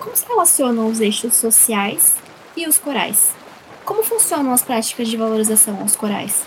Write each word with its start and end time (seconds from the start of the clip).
como 0.00 0.16
se 0.16 0.26
relacionam 0.26 0.88
os 0.88 0.98
eixos 0.98 1.34
sociais 1.34 2.14
e 2.56 2.66
os 2.66 2.78
corais? 2.78 3.32
Como 3.84 4.02
funcionam 4.02 4.50
as 4.50 4.62
práticas 4.62 5.08
de 5.08 5.16
valorização 5.16 5.78
aos 5.78 5.94
corais? 5.94 6.42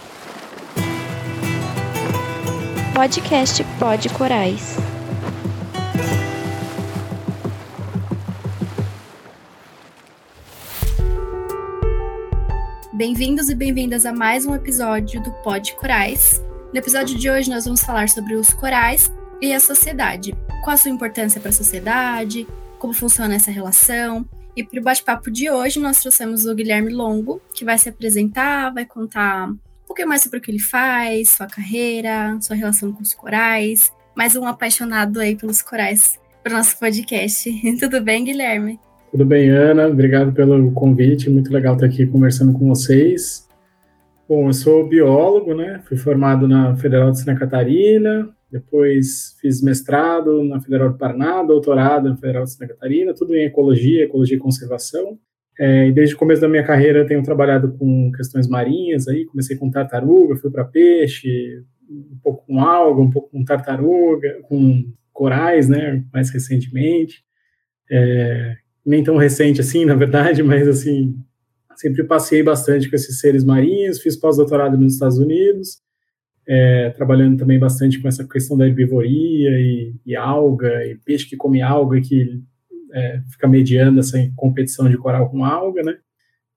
Podcast 2.96 3.64
Pod 3.80 4.10
Corais. 4.10 4.76
Bem-vindos 12.92 13.50
e 13.50 13.56
bem-vindas 13.56 14.06
a 14.06 14.14
mais 14.14 14.46
um 14.48 14.56
episódio 14.56 15.22
do 15.22 15.32
Pod 15.44 15.76
Corais. 15.76 16.42
No 16.74 16.80
episódio 16.80 17.18
de 17.20 17.30
hoje, 17.30 17.52
nós 17.52 17.66
vamos 17.66 17.84
falar 17.84 18.10
sobre 18.10 18.36
os 18.36 18.52
corais 18.52 19.12
e 19.40 19.54
a 19.54 19.60
sociedade. 19.60 20.34
Qual 20.64 20.74
a 20.74 20.78
sua 20.78 20.90
importância 20.90 21.40
para 21.40 21.50
a 21.50 21.54
sociedade, 21.54 22.48
como 22.84 22.94
funciona 22.94 23.36
essa 23.36 23.50
relação. 23.50 24.26
E 24.58 24.62
para 24.62 24.78
o 24.78 24.84
bate-papo 24.84 25.32
de 25.32 25.50
hoje, 25.50 25.80
nós 25.80 26.02
trouxemos 26.02 26.46
o 26.46 26.54
Guilherme 26.54 26.92
Longo, 26.92 27.42
que 27.54 27.64
vai 27.64 27.78
se 27.78 27.88
apresentar, 27.88 28.74
vai 28.74 28.86
contar 28.86 29.50
um 29.50 29.58
pouquinho 29.88 30.10
mais 30.10 30.22
sobre 30.22 30.40
o 30.40 30.42
que 30.42 30.52
ele 30.52 30.60
faz, 30.60 31.30
sua 31.30 31.48
carreira, 31.48 32.38
sua 32.42 32.58
relação 32.58 32.92
com 32.92 33.02
os 33.02 33.14
corais. 33.14 33.90
Mais 34.14 34.36
um 34.36 34.46
apaixonado 34.46 35.22
aí 35.22 35.34
pelos 35.34 35.62
corais 35.62 36.20
para 36.44 36.52
o 36.52 36.58
nosso 36.58 36.78
podcast. 36.78 37.50
Tudo 37.80 38.02
bem, 38.02 38.26
Guilherme? 38.26 38.78
Tudo 39.12 39.24
bem, 39.26 39.50
Ana? 39.50 39.88
Obrigado 39.88 40.34
pelo 40.34 40.70
convite. 40.74 41.30
Muito 41.30 41.54
legal 41.54 41.76
estar 41.76 41.86
aqui 41.86 42.06
conversando 42.06 42.52
com 42.52 42.68
vocês. 42.68 43.48
Bom, 44.28 44.48
eu 44.48 44.54
sou 44.54 44.86
biólogo, 44.86 45.56
né? 45.56 45.82
Fui 45.88 45.96
formado 45.96 46.50
na 46.50 46.76
Federal 46.76 47.12
de 47.12 47.20
Santa 47.20 47.36
Catarina, 47.36 48.28
depois 48.54 49.36
fiz 49.42 49.64
mestrado 49.64 50.44
na 50.44 50.62
Federal 50.62 50.92
do 50.92 50.98
Paraná, 50.98 51.42
doutorado 51.42 52.08
na 52.08 52.16
Federal 52.16 52.44
de 52.44 52.52
Santa 52.52 52.68
Catarina, 52.68 53.12
tudo 53.12 53.36
em 53.36 53.46
ecologia, 53.46 54.04
ecologia 54.04 54.38
e 54.38 54.40
conservação. 54.40 55.18
É, 55.60 55.88
e 55.88 55.92
desde 55.92 56.14
o 56.14 56.18
começo 56.20 56.40
da 56.40 56.48
minha 56.48 56.64
carreira 56.64 57.06
tenho 57.06 57.24
trabalhado 57.24 57.74
com 57.74 58.12
questões 58.12 58.48
marinhas, 58.48 59.08
aí 59.08 59.26
comecei 59.26 59.58
com 59.58 59.72
tartaruga, 59.72 60.36
fui 60.36 60.52
para 60.52 60.66
peixe, 60.66 61.64
um 61.90 62.18
pouco 62.22 62.46
com 62.46 62.60
alga, 62.60 63.02
um 63.02 63.10
pouco 63.10 63.32
com 63.32 63.44
tartaruga, 63.44 64.40
com 64.44 64.86
corais, 65.12 65.68
né, 65.68 66.04
mais 66.14 66.30
recentemente. 66.30 67.24
É, 67.90 68.56
nem 68.86 69.04
tão 69.04 69.18
recente 69.18 69.62
assim, 69.62 69.84
na 69.84 69.96
verdade, 69.96 70.42
mas 70.46 70.68
assim, 70.68 71.18
sempre 71.76 72.04
passei 72.04 72.44
bastante 72.44 72.88
com 72.88 72.96
esses 72.96 73.20
seres 73.20 73.44
marinhos, 73.44 74.00
fiz 74.00 74.16
pós-doutorado 74.16 74.78
nos 74.78 74.94
Estados 74.94 75.18
Unidos, 75.18 75.82
é, 76.48 76.90
trabalhando 76.92 77.38
também 77.38 77.60
bastante 77.60 78.00
com 78.00 78.08
essa 78.08 78.28
questão 78.28 78.58
da 78.58 78.68
herbivoria 78.68 79.50
e, 79.60 79.96
e 80.06 80.16
alga, 80.16 80.86
e 80.86 80.96
peixe 80.96 81.28
que 81.28 81.38
come 81.38 81.62
alga, 81.62 82.00
que 82.02 82.42
é, 82.94 83.22
fica 83.32 83.48
mediando 83.48 84.00
essa 84.00 84.18
competição 84.36 84.90
de 84.90 84.98
coral 84.98 85.30
com 85.30 85.44
alga, 85.44 85.82
né? 85.82 85.98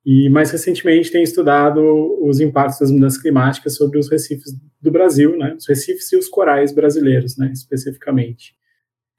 E 0.04 0.28
mais 0.28 0.50
recentemente 0.50 1.10
tenho 1.10 1.24
estudado 1.24 1.80
os 2.22 2.38
impactos 2.40 2.78
das 2.78 2.90
mudanças 2.92 3.20
climáticas 3.20 3.74
sobre 3.74 3.98
os 3.98 4.08
recifes 4.08 4.52
do 4.80 4.90
Brasil, 4.90 5.36
né? 5.36 5.54
Os 5.58 5.66
recifes 5.66 6.12
e 6.12 6.16
os 6.16 6.28
corais 6.28 6.72
brasileiros, 6.72 7.36
né? 7.36 7.50
Especificamente. 7.52 8.54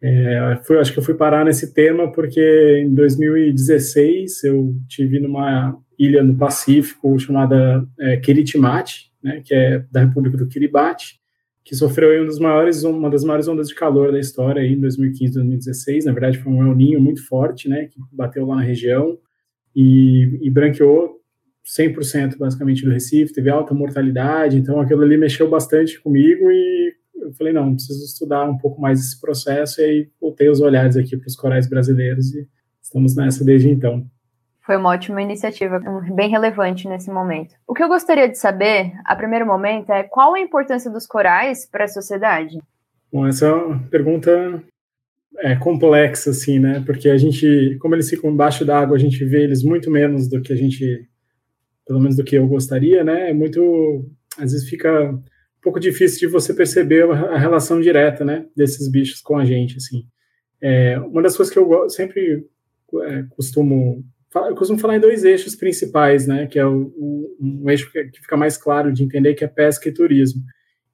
É, 0.02 0.38
acho 0.80 0.94
que 0.94 1.00
eu 1.00 1.04
fui 1.04 1.16
parar 1.16 1.44
nesse 1.44 1.74
tema 1.74 2.12
porque 2.12 2.84
em 2.86 2.94
2016 2.94 4.44
eu 4.44 4.76
tive 4.88 5.20
numa 5.20 5.76
ilha 5.98 6.24
no 6.24 6.38
Pacífico 6.38 7.18
chamada 7.20 7.86
é, 8.00 8.18
Kiritimati, 8.18 9.07
né, 9.24 9.42
que 9.44 9.54
é 9.54 9.80
da 9.92 10.06
República 10.06 10.38
do 10.38 10.48
Kiribati, 10.48 11.20
que 11.64 11.76
sofreu 11.76 12.24
um 12.24 12.40
maiores, 12.40 12.84
uma 12.84 13.10
das 13.10 13.24
maiores 13.24 13.48
ondas 13.48 13.68
de 13.68 13.76
calor 13.76 14.12
da 14.12 14.20
história 14.20 14.62
aí, 14.62 14.74
em 14.74 14.80
2015, 14.80 15.34
2016. 15.34 16.06
Na 16.06 16.14
verdade, 16.14 16.38
foi 16.38 16.52
um 16.52 16.66
El 16.66 16.76
Ninho 16.76 17.02
muito 17.02 17.26
forte, 17.28 17.68
né, 17.68 17.86
que 17.86 18.00
bateu 18.12 18.46
lá 18.46 18.56
na 18.56 18.62
região 18.62 19.18
e, 19.76 20.40
e 20.42 20.50
branqueou 20.50 21.18
100% 21.66 22.38
basicamente 22.38 22.86
do 22.86 22.92
Recife, 22.92 23.34
teve 23.34 23.50
alta 23.50 23.74
mortalidade, 23.74 24.58
então 24.58 24.80
aquilo 24.80 25.02
ali 25.02 25.18
mexeu 25.18 25.50
bastante 25.50 26.00
comigo 26.00 26.50
e 26.50 26.94
eu 27.22 27.34
falei, 27.34 27.52
não, 27.52 27.74
preciso 27.76 28.06
estudar 28.06 28.50
um 28.50 28.58
pouco 28.58 28.80
mais 28.80 29.00
esse 29.02 29.20
processo, 29.20 29.82
e 29.82 29.84
aí 29.84 30.10
voltei 30.22 30.50
os 30.50 30.62
olhares 30.62 30.96
aqui 30.96 31.18
para 31.18 31.28
os 31.28 31.36
corais 31.36 31.68
brasileiros 31.68 32.34
e 32.34 32.48
estamos 32.82 33.16
nessa 33.16 33.44
desde 33.44 33.70
então. 33.70 34.10
Foi 34.68 34.76
uma 34.76 34.90
ótima 34.90 35.22
iniciativa, 35.22 35.80
bem 36.14 36.30
relevante 36.30 36.90
nesse 36.90 37.10
momento. 37.10 37.56
O 37.66 37.74
que 37.74 37.82
eu 37.82 37.88
gostaria 37.88 38.28
de 38.28 38.38
saber, 38.38 38.92
a 39.06 39.16
primeiro 39.16 39.46
momento, 39.46 39.94
é 39.94 40.04
qual 40.04 40.34
a 40.34 40.42
importância 40.42 40.92
dos 40.92 41.08
corais 41.08 41.66
para 41.66 41.86
a 41.86 41.88
sociedade? 41.88 42.60
Bom, 43.10 43.26
essa 43.26 43.46
é 43.46 43.54
uma 43.54 43.80
pergunta 43.88 44.62
é, 45.38 45.56
complexa, 45.56 46.32
assim, 46.32 46.60
né? 46.60 46.84
Porque 46.86 47.10
a 47.10 47.16
gente, 47.16 47.78
como 47.80 47.96
eles 47.96 48.10
ficam 48.10 48.30
embaixo 48.30 48.66
d'água, 48.66 48.98
a 48.98 49.00
gente 49.00 49.24
vê 49.24 49.42
eles 49.42 49.64
muito 49.64 49.90
menos 49.90 50.28
do 50.28 50.42
que 50.42 50.52
a 50.52 50.58
gente, 50.58 51.08
pelo 51.86 52.02
menos 52.02 52.18
do 52.18 52.26
que 52.26 52.36
eu 52.36 52.46
gostaria, 52.46 53.06
né? 53.06 53.30
É 53.30 53.34
muito, 53.34 54.06
às 54.38 54.52
vezes 54.52 54.68
fica 54.68 55.18
pouco 55.62 55.80
difícil 55.80 56.20
de 56.20 56.28
você 56.28 56.54
perceber 56.54 57.10
a 57.10 57.38
relação 57.38 57.80
direta, 57.80 58.26
né, 58.26 58.46
desses 58.54 58.90
bichos 58.92 59.22
com 59.22 59.38
a 59.38 59.46
gente, 59.46 59.78
assim. 59.78 60.06
É, 60.62 61.00
uma 61.00 61.22
das 61.22 61.38
coisas 61.38 61.54
que 61.54 61.58
eu 61.58 61.90
sempre 61.90 62.46
é, 63.04 63.24
costumo 63.30 64.04
eu 64.36 64.56
costumo 64.56 64.80
falar 64.80 64.98
em 64.98 65.00
dois 65.00 65.24
eixos 65.24 65.56
principais, 65.56 66.28
né, 66.28 66.48
que 66.48 66.60
é 66.60 66.66
o, 66.66 66.94
o, 66.96 67.38
um 67.40 67.70
eixo 67.70 67.92
que, 67.92 68.22
fica 68.22 68.38
mais 68.38 68.58
claro 68.58 68.92
de 68.92 69.04
entender 69.04 69.34
que 69.34 69.44
é 69.44 69.48
pesca 69.48 69.88
e 69.88 69.94
turismo. 69.94 70.42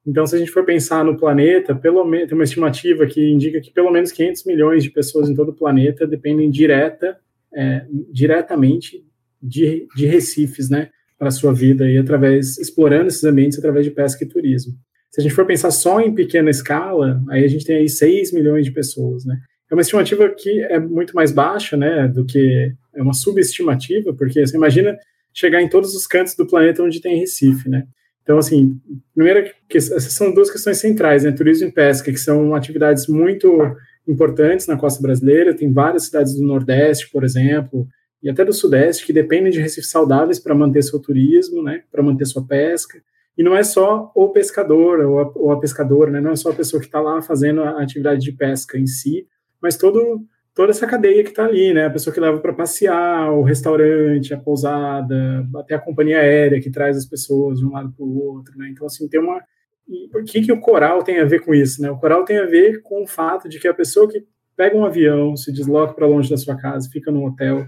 Então, 0.06 0.26
se 0.26 0.36
a 0.36 0.38
gente 0.38 0.50
for 0.50 0.64
pensar 0.64 1.04
no 1.04 1.16
planeta, 1.16 1.74
pelo 1.74 2.04
menos 2.04 2.28
tem 2.28 2.36
uma 2.36 2.44
estimativa 2.44 3.06
que 3.06 3.30
indica 3.30 3.60
que 3.60 3.72
pelo 3.72 3.90
menos 3.90 4.12
500 4.12 4.44
milhões 4.44 4.84
de 4.84 4.90
pessoas 4.90 5.28
em 5.28 5.34
todo 5.34 5.48
o 5.50 5.56
planeta 5.56 6.06
dependem 6.06 6.50
direta, 6.50 7.18
é, 7.54 7.86
diretamente 8.12 9.04
de, 9.42 9.86
de 9.96 10.06
recifes, 10.06 10.68
né, 10.68 10.90
para 11.18 11.28
a 11.28 11.32
sua 11.32 11.52
vida 11.52 11.88
e 11.88 11.96
através 11.96 12.58
explorando 12.58 13.08
esses 13.08 13.24
ambientes 13.24 13.58
através 13.58 13.84
de 13.84 13.90
pesca 13.90 14.24
e 14.24 14.28
turismo. 14.28 14.74
Se 15.10 15.20
a 15.20 15.22
gente 15.22 15.34
for 15.34 15.46
pensar 15.46 15.70
só 15.70 16.00
em 16.00 16.14
pequena 16.14 16.50
escala, 16.50 17.22
aí 17.30 17.44
a 17.44 17.48
gente 17.48 17.64
tem 17.64 17.76
aí 17.76 17.88
6 17.88 18.32
milhões 18.32 18.66
de 18.66 18.72
pessoas, 18.72 19.24
né? 19.24 19.38
É 19.70 19.74
uma 19.74 19.82
estimativa 19.82 20.28
que 20.28 20.60
é 20.64 20.78
muito 20.78 21.14
mais 21.14 21.32
baixa, 21.32 21.76
né, 21.76 22.06
do 22.08 22.24
que 22.24 22.72
é 22.94 23.02
uma 23.02 23.14
subestimativa, 23.14 24.12
porque 24.14 24.46
você 24.46 24.56
imagina 24.56 24.96
chegar 25.32 25.60
em 25.60 25.68
todos 25.68 25.94
os 25.94 26.06
cantos 26.06 26.34
do 26.34 26.46
planeta 26.46 26.82
onde 26.82 27.00
tem 27.00 27.18
Recife, 27.18 27.68
né? 27.68 27.86
Então, 28.22 28.38
assim, 28.38 28.80
primeira 29.14 29.52
essas 29.72 30.12
são 30.14 30.32
duas 30.32 30.50
questões 30.50 30.78
centrais, 30.78 31.24
né? 31.24 31.32
Turismo 31.32 31.68
e 31.68 31.72
pesca, 31.72 32.10
que 32.10 32.18
são 32.18 32.54
atividades 32.54 33.06
muito 33.06 33.60
importantes 34.08 34.66
na 34.66 34.78
costa 34.78 35.02
brasileira. 35.02 35.54
Tem 35.54 35.70
várias 35.70 36.04
cidades 36.04 36.34
do 36.34 36.46
Nordeste, 36.46 37.10
por 37.10 37.22
exemplo, 37.22 37.86
e 38.22 38.30
até 38.30 38.42
do 38.42 38.52
Sudeste, 38.52 39.04
que 39.04 39.12
dependem 39.12 39.52
de 39.52 39.60
recifes 39.60 39.90
saudáveis 39.90 40.38
para 40.38 40.54
manter 40.54 40.82
seu 40.82 40.98
turismo, 40.98 41.62
né, 41.62 41.82
para 41.92 42.02
manter 42.02 42.24
sua 42.24 42.46
pesca. 42.46 42.98
E 43.36 43.42
não 43.42 43.54
é 43.54 43.62
só 43.62 44.10
o 44.14 44.28
pescador 44.30 45.00
ou 45.00 45.20
a, 45.20 45.32
ou 45.34 45.52
a 45.52 45.60
pescadora, 45.60 46.10
né, 46.10 46.20
não 46.20 46.30
é 46.30 46.36
só 46.36 46.50
a 46.50 46.54
pessoa 46.54 46.80
que 46.80 46.86
está 46.86 47.00
lá 47.00 47.20
fazendo 47.20 47.62
a 47.62 47.82
atividade 47.82 48.22
de 48.22 48.32
pesca 48.32 48.78
em 48.78 48.86
si, 48.86 49.26
mas 49.64 49.78
todo, 49.78 50.22
toda 50.54 50.72
essa 50.72 50.86
cadeia 50.86 51.24
que 51.24 51.30
está 51.30 51.46
ali, 51.46 51.72
né, 51.72 51.86
a 51.86 51.90
pessoa 51.90 52.12
que 52.12 52.20
leva 52.20 52.38
para 52.38 52.52
passear, 52.52 53.32
o 53.32 53.42
restaurante, 53.42 54.34
a 54.34 54.38
pousada, 54.38 55.48
até 55.56 55.74
a 55.74 55.78
companhia 55.78 56.18
aérea 56.18 56.60
que 56.60 56.70
traz 56.70 56.98
as 56.98 57.06
pessoas 57.06 57.60
de 57.60 57.64
um 57.64 57.72
lado 57.72 57.90
para 57.90 58.04
o 58.04 58.22
outro. 58.22 58.58
Né, 58.58 58.68
então, 58.68 58.86
assim, 58.86 59.08
tem 59.08 59.18
uma. 59.18 59.42
E 59.88 60.10
o 60.14 60.22
que, 60.22 60.42
que 60.42 60.52
o 60.52 60.60
coral 60.60 61.02
tem 61.02 61.18
a 61.18 61.24
ver 61.24 61.40
com 61.40 61.54
isso? 61.54 61.80
Né? 61.80 61.90
O 61.90 61.96
coral 61.96 62.26
tem 62.26 62.36
a 62.36 62.44
ver 62.44 62.82
com 62.82 63.04
o 63.04 63.06
fato 63.06 63.48
de 63.48 63.58
que 63.58 63.66
a 63.66 63.72
pessoa 63.72 64.06
que 64.06 64.22
pega 64.54 64.76
um 64.76 64.84
avião, 64.84 65.34
se 65.34 65.50
desloca 65.50 65.94
para 65.94 66.06
longe 66.06 66.28
da 66.28 66.36
sua 66.36 66.56
casa, 66.56 66.90
fica 66.90 67.10
num 67.10 67.24
hotel, 67.24 67.66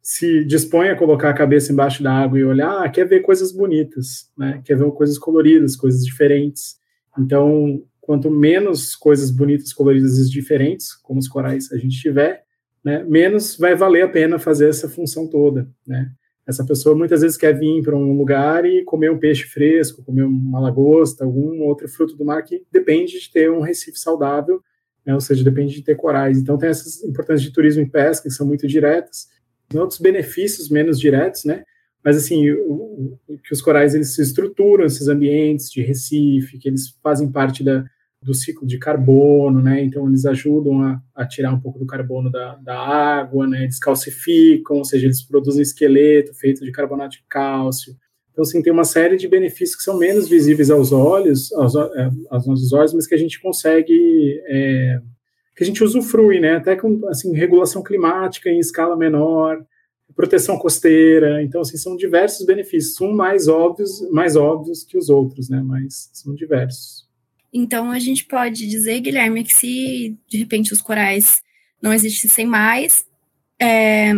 se 0.00 0.44
dispõe 0.44 0.90
a 0.90 0.96
colocar 0.96 1.30
a 1.30 1.34
cabeça 1.34 1.72
embaixo 1.72 2.04
da 2.04 2.12
água 2.12 2.38
e 2.38 2.44
olhar, 2.44 2.90
quer 2.92 3.04
ver 3.04 3.20
coisas 3.20 3.50
bonitas, 3.50 4.30
né? 4.38 4.62
Quer 4.64 4.76
ver 4.76 4.88
coisas 4.92 5.18
coloridas, 5.18 5.74
coisas 5.74 6.04
diferentes. 6.04 6.76
Então, 7.18 7.82
quanto 8.02 8.28
menos 8.28 8.96
coisas 8.96 9.30
bonitas, 9.30 9.72
coloridas 9.72 10.18
e 10.18 10.28
diferentes, 10.28 10.92
como 10.92 11.20
os 11.20 11.28
corais 11.28 11.70
a 11.72 11.76
gente 11.76 11.98
tiver, 11.98 12.44
né, 12.84 13.04
menos 13.04 13.56
vai 13.56 13.76
valer 13.76 14.02
a 14.02 14.08
pena 14.08 14.40
fazer 14.40 14.68
essa 14.68 14.88
função 14.88 15.26
toda, 15.26 15.68
né? 15.86 16.10
Essa 16.44 16.66
pessoa 16.66 16.96
muitas 16.96 17.20
vezes 17.22 17.36
quer 17.36 17.56
vir 17.56 17.80
para 17.84 17.96
um 17.96 18.18
lugar 18.18 18.64
e 18.64 18.82
comer 18.82 19.12
um 19.12 19.18
peixe 19.18 19.44
fresco, 19.44 20.02
comer 20.02 20.24
uma 20.24 20.58
lagosta, 20.58 21.24
algum 21.24 21.62
outro 21.62 21.88
fruto 21.88 22.16
do 22.16 22.24
mar 22.24 22.42
que 22.42 22.64
depende 22.72 23.20
de 23.20 23.30
ter 23.30 23.48
um 23.48 23.60
recife 23.60 23.96
saudável, 23.96 24.60
né, 25.06 25.14
ou 25.14 25.20
seja, 25.20 25.44
depende 25.44 25.72
de 25.72 25.82
ter 25.82 25.94
corais. 25.94 26.38
Então 26.38 26.58
tem 26.58 26.68
essas 26.68 27.04
importâncias 27.04 27.42
de 27.42 27.52
turismo 27.52 27.82
e 27.82 27.88
pesca 27.88 28.28
que 28.28 28.34
são 28.34 28.44
muito 28.44 28.66
diretas, 28.66 29.28
outros 29.72 30.00
benefícios 30.00 30.68
menos 30.68 30.98
diretos, 30.98 31.44
né? 31.44 31.64
Mas 32.04 32.16
assim, 32.16 32.50
o, 32.50 33.16
o, 33.28 33.38
que 33.38 33.52
os 33.52 33.62
corais 33.62 33.94
eles 33.94 34.12
se 34.16 34.20
estruturam 34.20 34.84
esses 34.84 35.06
ambientes 35.06 35.70
de 35.70 35.82
Recife, 35.82 36.58
que 36.58 36.68
eles 36.68 36.88
fazem 37.00 37.30
parte 37.30 37.62
da, 37.62 37.84
do 38.22 38.34
ciclo 38.34 38.66
de 38.66 38.78
carbono, 38.78 39.60
né? 39.60 39.82
Então 39.82 40.08
eles 40.08 40.24
ajudam 40.24 40.80
a, 40.82 41.02
a 41.14 41.26
tirar 41.26 41.52
um 41.52 41.60
pouco 41.60 41.78
do 41.78 41.86
carbono 41.86 42.30
da, 42.30 42.54
da, 42.56 42.78
água, 42.78 43.46
né? 43.46 43.64
Eles 43.64 43.78
calcificam, 43.78 44.76
ou 44.76 44.84
seja, 44.84 45.06
eles 45.06 45.22
produzem 45.22 45.62
esqueleto 45.62 46.32
feito 46.34 46.64
de 46.64 46.70
carbonato 46.70 47.16
de 47.16 47.24
cálcio. 47.28 47.94
Então, 48.30 48.42
assim, 48.42 48.62
tem 48.62 48.72
uma 48.72 48.84
série 48.84 49.16
de 49.16 49.28
benefícios 49.28 49.76
que 49.76 49.82
são 49.82 49.98
menos 49.98 50.28
visíveis 50.28 50.70
aos 50.70 50.90
olhos, 50.90 51.52
aos, 51.52 51.76
aos 51.76 52.46
nossos 52.46 52.72
olhos, 52.72 52.94
mas 52.94 53.06
que 53.06 53.14
a 53.14 53.18
gente 53.18 53.40
consegue 53.40 54.40
é, 54.46 55.00
que 55.54 55.62
a 55.62 55.66
gente 55.66 55.84
usufrui, 55.84 56.40
né? 56.40 56.56
Até 56.56 56.76
com 56.76 57.06
assim, 57.08 57.34
regulação 57.34 57.82
climática 57.82 58.48
em 58.48 58.58
escala 58.58 58.96
menor, 58.96 59.64
proteção 60.14 60.58
costeira. 60.58 61.42
Então, 61.42 61.60
assim, 61.60 61.76
são 61.76 61.96
diversos 61.96 62.46
benefícios, 62.46 63.00
um 63.00 63.12
mais 63.12 63.48
óbvios, 63.48 64.08
mais 64.10 64.36
óbvios 64.36 64.84
que 64.84 64.96
os 64.96 65.10
outros, 65.10 65.48
né? 65.48 65.60
Mas 65.62 66.08
são 66.12 66.34
diversos. 66.34 67.10
Então, 67.52 67.90
a 67.90 67.98
gente 67.98 68.24
pode 68.24 68.66
dizer, 68.66 69.00
Guilherme, 69.00 69.44
que 69.44 69.54
se 69.54 70.16
de 70.28 70.38
repente 70.38 70.72
os 70.72 70.80
corais 70.80 71.42
não 71.82 71.92
existissem 71.92 72.46
mais, 72.46 73.04
é, 73.60 74.12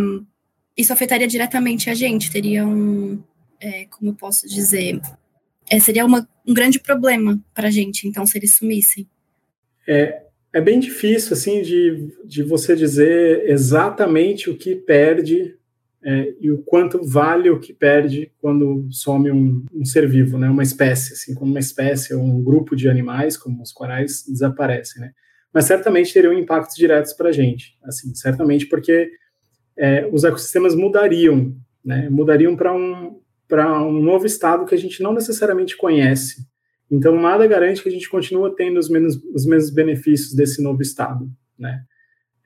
isso 0.76 0.92
afetaria 0.92 1.26
diretamente 1.26 1.90
a 1.90 1.94
gente, 1.94 2.31
teria 2.31 2.66
um, 2.66 3.22
é, 3.60 3.86
como 3.86 4.10
eu 4.10 4.14
posso 4.14 4.46
dizer, 4.46 5.00
é, 5.70 5.81
seria 5.81 6.04
uma, 6.04 6.28
um 6.46 6.54
grande 6.54 6.78
problema 6.78 7.42
para 7.52 7.69
a 7.69 7.70
gente, 7.70 8.06
então, 8.06 8.26
se 8.26 8.38
eles 8.38 8.54
sumissem. 8.54 9.08
É, 9.86 10.22
é 10.52 10.60
bem 10.60 10.78
difícil, 10.78 11.32
assim, 11.32 11.62
de, 11.62 12.12
de 12.25 12.42
você 12.42 12.76
dizer 12.76 13.50
exatamente 13.50 14.48
o 14.48 14.56
que 14.56 14.76
perde 14.76 15.56
é, 16.05 16.35
e 16.39 16.51
o 16.51 16.59
quanto 16.59 17.03
vale 17.03 17.49
o 17.49 17.59
que 17.59 17.73
perde 17.73 18.31
quando 18.39 18.87
some 18.91 19.33
um, 19.33 19.65
um, 19.73 19.85
ser 19.87 20.06
vivo, 20.06 20.37
né, 20.39 20.51
uma 20.51 20.62
espécie, 20.62 21.15
assim, 21.15 21.35
como 21.35 21.51
uma 21.51 21.61
espécie 21.61 22.12
ou 22.12 22.23
um 22.23 22.43
grupo 22.43 22.77
de 22.77 22.91
animais, 22.91 23.39
como 23.39 23.62
os 23.62 23.73
corais, 23.73 24.23
desaparecem, 24.29 25.01
né. 25.01 25.12
Mas 25.53 25.65
certamente 25.65 26.12
teriam 26.12 26.33
impactos 26.35 26.77
diretos 26.77 27.15
para 27.15 27.31
a 27.31 27.33
gente, 27.33 27.79
assim, 27.85 28.15
certamente 28.15 28.67
porque 28.67 29.11
é, 29.79 30.06
os 30.12 30.25
ecossistemas 30.25 30.75
mudariam, 30.75 31.56
né, 31.83 32.11
mudariam 32.11 32.55
para 32.55 32.75
um, 32.75 33.19
para 33.49 33.83
um 33.83 34.03
novo 34.03 34.27
estado 34.27 34.67
que 34.67 34.75
a 34.75 34.79
gente 34.79 35.03
não 35.03 35.15
necessariamente 35.15 35.75
conhece. 35.75 36.47
Então, 36.91 37.19
nada 37.19 37.47
garante 37.47 37.83
que 37.83 37.89
a 37.89 37.93
gente 37.93 38.11
continue 38.11 38.55
tendo 38.55 38.79
os 38.79 38.91
mesmos, 38.91 39.17
os 39.35 39.47
mesmos 39.47 39.71
benefícios 39.73 40.35
desse 40.35 40.62
novo 40.62 40.83
estado, 40.83 41.31
né? 41.59 41.83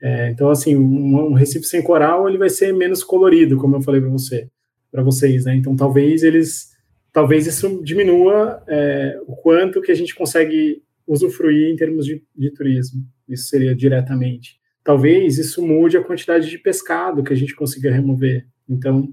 É, 0.01 0.29
então, 0.29 0.49
assim, 0.49 0.75
um, 0.75 1.31
um, 1.31 1.33
recife 1.33 1.65
sem 1.65 1.81
coral 1.83 2.27
ele 2.27 2.37
vai 2.37 2.49
ser 2.49 2.73
menos 2.73 3.03
colorido, 3.03 3.57
como 3.57 3.75
eu 3.75 3.81
falei 3.81 3.99
para 3.99 4.09
você, 4.09 4.47
para 4.91 5.03
vocês, 5.03 5.45
né? 5.45 5.55
Então, 5.55 5.75
talvez 5.75 6.23
eles, 6.23 6.69
talvez 7.11 7.45
isso 7.45 7.81
diminua 7.83 8.63
é, 8.67 9.19
o 9.27 9.35
quanto 9.35 9.81
que 9.81 9.91
a 9.91 9.95
gente 9.95 10.15
consegue 10.15 10.81
usufruir 11.05 11.69
em 11.69 11.75
termos 11.75 12.05
de, 12.05 12.23
de 12.35 12.51
turismo. 12.51 13.03
Isso 13.27 13.47
seria 13.47 13.75
diretamente. 13.75 14.57
Talvez 14.83 15.37
isso 15.37 15.65
mude 15.65 15.97
a 15.97 16.03
quantidade 16.03 16.49
de 16.49 16.57
pescado 16.57 17.23
que 17.23 17.33
a 17.33 17.35
gente 17.35 17.55
consiga 17.55 17.91
remover. 17.91 18.47
Então, 18.67 19.11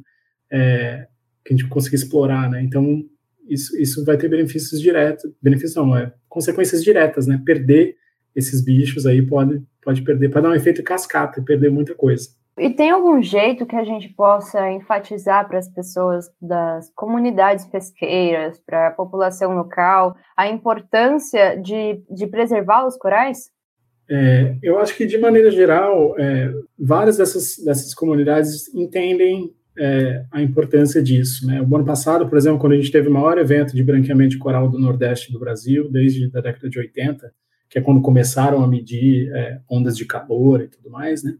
é, 0.50 1.06
que 1.44 1.52
a 1.52 1.56
gente 1.56 1.68
consiga 1.68 1.96
explorar, 1.96 2.48
né? 2.48 2.62
Então, 2.62 3.04
isso, 3.48 3.76
isso 3.80 4.04
vai 4.04 4.16
ter 4.16 4.28
benefícios 4.28 4.80
diretos, 4.80 5.30
benefícios 5.40 5.74
não, 5.74 5.96
é 5.96 6.12
consequências 6.28 6.82
diretas, 6.82 7.26
né? 7.26 7.40
Perder 7.44 7.96
esses 8.36 8.62
bichos 8.62 9.06
aí 9.06 9.22
pode, 9.22 9.62
pode 9.82 10.02
perder, 10.02 10.28
pode 10.28 10.44
dar 10.44 10.52
um 10.52 10.54
efeito 10.54 10.82
cascata, 10.84 11.42
perder 11.42 11.70
muita 11.70 11.94
coisa. 11.94 12.28
E 12.58 12.70
tem 12.70 12.90
algum 12.90 13.20
jeito 13.20 13.66
que 13.66 13.76
a 13.76 13.84
gente 13.84 14.08
possa 14.08 14.70
enfatizar 14.70 15.46
para 15.46 15.58
as 15.58 15.68
pessoas 15.68 16.30
das 16.40 16.90
comunidades 16.94 17.66
pesqueiras, 17.66 18.58
para 18.64 18.88
a 18.88 18.90
população 18.90 19.54
local, 19.54 20.16
a 20.34 20.48
importância 20.48 21.56
de, 21.56 22.00
de 22.10 22.26
preservar 22.26 22.86
os 22.86 22.96
corais? 22.96 23.50
É, 24.08 24.56
eu 24.62 24.78
acho 24.78 24.96
que, 24.96 25.04
de 25.04 25.18
maneira 25.18 25.50
geral, 25.50 26.14
é, 26.18 26.50
várias 26.78 27.18
dessas, 27.18 27.62
dessas 27.62 27.92
comunidades 27.92 28.72
entendem 28.74 29.52
é, 29.78 30.24
a 30.32 30.40
importância 30.40 31.02
disso. 31.02 31.46
Né? 31.46 31.60
O 31.60 31.76
ano 31.76 31.84
passado, 31.84 32.26
por 32.26 32.38
exemplo, 32.38 32.58
quando 32.58 32.72
a 32.72 32.76
gente 32.76 32.92
teve 32.92 33.08
o 33.08 33.12
maior 33.12 33.36
evento 33.36 33.74
de 33.76 33.82
branqueamento 33.82 34.30
de 34.30 34.38
coral 34.38 34.68
do 34.68 34.78
Nordeste 34.78 35.30
do 35.30 35.38
Brasil, 35.38 35.90
desde 35.90 36.30
a 36.34 36.40
década 36.40 36.70
de 36.70 36.78
80, 36.78 37.30
que 37.76 37.80
é 37.80 37.82
quando 37.82 38.00
começaram 38.00 38.64
a 38.64 38.66
medir 38.66 39.30
é, 39.34 39.60
ondas 39.70 39.94
de 39.94 40.06
calor 40.06 40.62
e 40.62 40.68
tudo 40.68 40.88
mais, 40.88 41.22
né? 41.22 41.36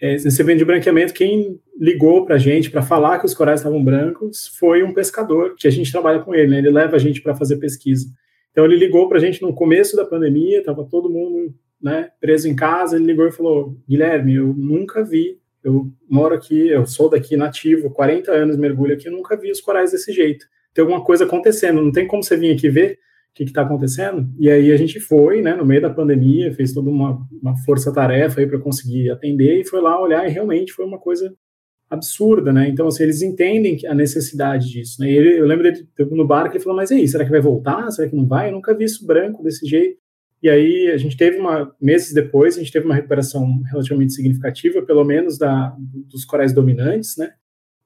É, 0.00 0.14
esse 0.14 0.40
evento 0.40 0.58
de 0.58 0.64
branqueamento, 0.64 1.12
quem 1.12 1.60
ligou 1.76 2.24
para 2.24 2.36
a 2.36 2.38
gente 2.38 2.70
para 2.70 2.80
falar 2.80 3.18
que 3.18 3.26
os 3.26 3.34
corais 3.34 3.58
estavam 3.58 3.82
brancos 3.82 4.46
foi 4.56 4.84
um 4.84 4.94
pescador, 4.94 5.56
que 5.58 5.66
a 5.66 5.70
gente 5.70 5.90
trabalha 5.90 6.20
com 6.20 6.32
ele, 6.32 6.48
né? 6.52 6.58
Ele 6.58 6.70
leva 6.70 6.94
a 6.94 6.98
gente 6.98 7.20
para 7.20 7.34
fazer 7.34 7.56
pesquisa. 7.56 8.06
Então 8.52 8.64
ele 8.64 8.76
ligou 8.76 9.08
para 9.08 9.18
a 9.18 9.20
gente 9.20 9.42
no 9.42 9.52
começo 9.52 9.96
da 9.96 10.06
pandemia, 10.06 10.60
estava 10.60 10.84
todo 10.84 11.10
mundo 11.10 11.52
né, 11.82 12.10
preso 12.20 12.48
em 12.48 12.54
casa, 12.54 12.96
ele 12.96 13.06
ligou 13.06 13.26
e 13.26 13.32
falou, 13.32 13.76
Guilherme, 13.88 14.36
eu 14.36 14.54
nunca 14.54 15.02
vi 15.02 15.40
eu 15.62 15.92
moro 16.08 16.34
aqui, 16.34 16.68
eu 16.68 16.86
sou 16.86 17.10
daqui 17.10 17.36
nativo, 17.36 17.90
40 17.90 18.32
anos 18.32 18.56
mergulho 18.56 18.94
aqui, 18.94 19.08
eu 19.08 19.12
nunca 19.12 19.36
vi 19.36 19.50
os 19.50 19.60
corais 19.60 19.92
desse 19.92 20.10
jeito. 20.10 20.46
Tem 20.72 20.82
alguma 20.82 21.04
coisa 21.04 21.24
acontecendo, 21.24 21.82
não 21.82 21.92
tem 21.92 22.06
como 22.06 22.22
você 22.22 22.36
vir 22.36 22.54
aqui 22.54 22.68
ver 22.70 22.98
o 23.30 23.34
que 23.34 23.44
está 23.44 23.62
acontecendo. 23.62 24.28
E 24.38 24.50
aí 24.50 24.72
a 24.72 24.76
gente 24.76 24.98
foi, 25.00 25.40
né, 25.40 25.54
no 25.54 25.64
meio 25.64 25.80
da 25.80 25.90
pandemia, 25.90 26.52
fez 26.52 26.72
toda 26.72 26.90
uma, 26.90 27.18
uma 27.40 27.56
força-tarefa 27.64 28.40
aí 28.40 28.46
para 28.46 28.58
conseguir 28.58 29.10
atender 29.10 29.60
e 29.60 29.64
foi 29.64 29.80
lá 29.80 30.00
olhar 30.00 30.26
e 30.28 30.32
realmente 30.32 30.72
foi 30.72 30.84
uma 30.84 30.98
coisa 30.98 31.32
absurda, 31.88 32.52
né? 32.52 32.68
Então, 32.68 32.86
assim, 32.86 33.02
eles 33.02 33.20
entendem 33.20 33.78
a 33.86 33.94
necessidade 33.94 34.70
disso, 34.70 35.00
né? 35.00 35.10
E 35.10 35.16
ele, 35.16 35.40
eu 35.40 35.46
lembro 35.46 35.64
dele 35.64 35.86
no 36.12 36.26
bar 36.26 36.48
que 36.48 36.56
ele 36.56 36.62
falou, 36.62 36.76
mas 36.76 36.92
aí, 36.92 37.06
será 37.08 37.24
que 37.24 37.30
vai 37.30 37.40
voltar? 37.40 37.90
Será 37.90 38.08
que 38.08 38.14
não 38.14 38.26
vai? 38.26 38.48
Eu 38.48 38.52
nunca 38.52 38.76
vi 38.76 38.84
isso 38.84 39.04
branco 39.04 39.42
desse 39.42 39.66
jeito. 39.66 39.98
E 40.42 40.48
aí 40.48 40.90
a 40.90 40.96
gente 40.96 41.16
teve 41.16 41.38
uma 41.38 41.74
meses 41.80 42.14
depois, 42.14 42.56
a 42.56 42.60
gente 42.60 42.72
teve 42.72 42.86
uma 42.86 42.94
recuperação 42.94 43.60
relativamente 43.70 44.14
significativa, 44.14 44.80
pelo 44.82 45.04
menos 45.04 45.36
da 45.36 45.76
dos 46.08 46.24
corais 46.24 46.52
dominantes, 46.52 47.16
né? 47.16 47.32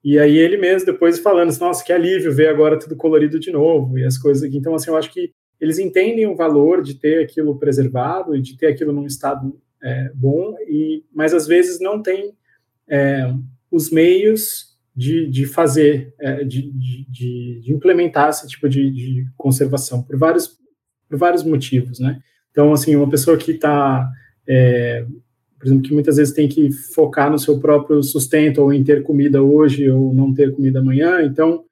E 0.05 0.19
aí 0.19 0.37
ele 0.37 0.55
mesmo 0.55 0.85
depois 0.85 1.19
falando, 1.19 1.49
assim, 1.49 1.59
nossa, 1.59 1.83
que 1.83 1.91
alívio 1.91 2.31
ver 2.31 2.47
agora 2.47 2.77
tudo 2.77 2.95
colorido 2.95 3.39
de 3.39 3.51
novo 3.51 3.97
e 3.97 4.05
as 4.05 4.17
coisas. 4.17 4.53
Então 4.53 4.75
assim, 4.75 4.91
eu 4.91 4.97
acho 4.97 5.11
que 5.11 5.33
eles 5.59 5.79
entendem 5.79 6.27
o 6.27 6.35
valor 6.35 6.83
de 6.83 6.93
ter 6.93 7.23
aquilo 7.23 7.57
preservado 7.57 8.35
e 8.35 8.41
de 8.41 8.55
ter 8.55 8.67
aquilo 8.67 8.93
num 8.93 9.07
estado 9.07 9.59
é, 9.83 10.11
bom, 10.13 10.55
e 10.67 11.03
mas 11.13 11.33
às 11.33 11.47
vezes 11.47 11.79
não 11.79 12.01
tem 12.01 12.33
é, 12.87 13.33
os 13.71 13.89
meios 13.89 14.75
de, 14.95 15.27
de 15.27 15.45
fazer, 15.45 16.13
é, 16.19 16.43
de, 16.43 16.71
de, 16.71 17.05
de, 17.09 17.73
implementar 17.73 18.29
esse 18.29 18.47
tipo 18.47 18.69
de, 18.69 18.89
de 18.89 19.27
conservação 19.35 20.01
por 20.01 20.17
vários 20.17 20.57
por 21.09 21.17
vários 21.17 21.43
motivos, 21.43 21.99
né? 21.99 22.19
Então, 22.51 22.71
assim, 22.71 22.95
uma 22.95 23.09
pessoa 23.09 23.37
que 23.37 23.51
está, 23.51 24.09
é, 24.47 25.05
por 25.65 25.69
exemplo, 25.69 25.83
que 25.83 25.93
muitas 25.95 26.17
vezes 26.17 26.31
tem 26.31 26.47
que 26.47 26.71
focar 26.71 27.31
no 27.31 27.39
seu 27.39 27.59
próprio 27.59 28.03
sustento, 28.03 28.61
ou 28.61 28.71
em 28.71 28.83
ter 28.83 29.01
comida 29.01 29.41
hoje, 29.41 29.89
ou 29.89 30.13
não 30.13 30.31
ter 30.31 30.53
comida 30.53 30.77
amanhã, 30.77 31.23
então, 31.23 31.63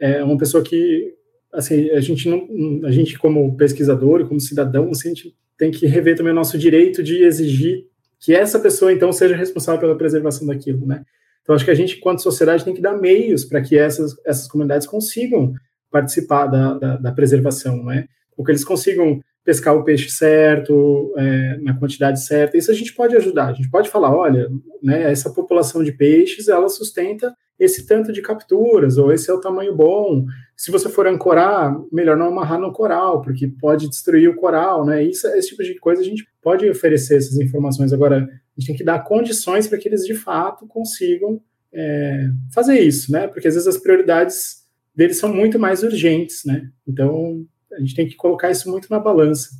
é 0.00 0.24
uma 0.24 0.38
pessoa 0.38 0.64
que, 0.64 1.12
assim, 1.52 1.90
a 1.90 2.00
gente 2.00 2.26
não, 2.26 2.86
a 2.86 2.90
gente 2.90 3.18
como 3.18 3.54
pesquisador 3.54 4.26
como 4.26 4.40
cidadão, 4.40 4.90
assim, 4.90 5.08
a 5.08 5.14
gente 5.14 5.36
tem 5.58 5.70
que 5.70 5.86
rever 5.86 6.16
também 6.16 6.32
o 6.32 6.34
nosso 6.34 6.56
direito 6.56 7.02
de 7.02 7.22
exigir 7.22 7.84
que 8.18 8.32
essa 8.34 8.58
pessoa, 8.58 8.90
então, 8.90 9.12
seja 9.12 9.36
responsável 9.36 9.78
pela 9.78 9.98
preservação 9.98 10.46
daquilo, 10.46 10.86
né? 10.86 11.04
Então, 11.42 11.54
acho 11.54 11.66
que 11.66 11.70
a 11.70 11.74
gente, 11.74 11.98
enquanto 11.98 12.22
sociedade, 12.22 12.64
tem 12.64 12.72
que 12.72 12.80
dar 12.80 12.96
meios 12.96 13.44
para 13.44 13.60
que 13.60 13.76
essas, 13.76 14.16
essas 14.24 14.48
comunidades 14.48 14.86
consigam 14.86 15.52
participar 15.90 16.46
da, 16.46 16.78
da, 16.78 16.96
da 16.96 17.12
preservação, 17.12 17.84
né? 17.84 18.06
Ou 18.38 18.42
que 18.42 18.50
eles 18.50 18.64
consigam 18.64 19.20
pescar 19.44 19.76
o 19.76 19.84
peixe 19.84 20.10
certo, 20.10 21.12
é, 21.16 21.58
na 21.58 21.78
quantidade 21.78 22.24
certa. 22.24 22.56
Isso 22.56 22.70
a 22.70 22.74
gente 22.74 22.94
pode 22.94 23.14
ajudar. 23.16 23.48
A 23.48 23.52
gente 23.52 23.70
pode 23.70 23.90
falar, 23.90 24.14
olha, 24.14 24.48
né, 24.82 25.10
essa 25.12 25.30
população 25.30 25.84
de 25.84 25.92
peixes, 25.92 26.48
ela 26.48 26.68
sustenta 26.68 27.34
esse 27.58 27.86
tanto 27.86 28.12
de 28.12 28.20
capturas, 28.20 28.98
ou 28.98 29.12
esse 29.12 29.30
é 29.30 29.34
o 29.34 29.40
tamanho 29.40 29.74
bom. 29.76 30.24
Se 30.56 30.70
você 30.70 30.88
for 30.88 31.06
ancorar, 31.06 31.78
melhor 31.92 32.16
não 32.16 32.26
amarrar 32.26 32.58
no 32.58 32.72
coral, 32.72 33.22
porque 33.22 33.46
pode 33.46 33.88
destruir 33.88 34.28
o 34.28 34.34
coral, 34.34 34.84
né? 34.84 35.04
Isso, 35.04 35.26
esse 35.28 35.50
tipo 35.50 35.62
de 35.62 35.78
coisa 35.78 36.02
a 36.02 36.04
gente 36.04 36.26
pode 36.42 36.68
oferecer 36.68 37.16
essas 37.16 37.38
informações. 37.38 37.92
Agora, 37.92 38.16
a 38.18 38.60
gente 38.60 38.66
tem 38.66 38.76
que 38.76 38.84
dar 38.84 39.04
condições 39.04 39.68
para 39.68 39.78
que 39.78 39.88
eles 39.88 40.04
de 40.04 40.14
fato 40.14 40.66
consigam 40.66 41.40
é, 41.72 42.28
fazer 42.52 42.80
isso, 42.80 43.12
né? 43.12 43.28
Porque 43.28 43.46
às 43.46 43.54
vezes 43.54 43.68
as 43.68 43.78
prioridades 43.78 44.64
deles 44.94 45.18
são 45.18 45.32
muito 45.32 45.58
mais 45.58 45.82
urgentes, 45.82 46.44
né? 46.44 46.70
Então, 46.86 47.46
a 47.76 47.80
gente 47.80 47.94
tem 47.94 48.08
que 48.08 48.16
colocar 48.16 48.50
isso 48.50 48.70
muito 48.70 48.88
na 48.90 48.98
balança. 48.98 49.50